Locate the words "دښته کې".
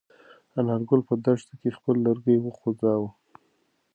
1.23-1.69